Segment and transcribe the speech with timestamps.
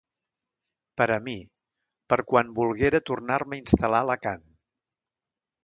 [1.01, 1.35] Per a mi,
[2.13, 4.43] per quan volguera tornar-me a instal·lar a Alacant.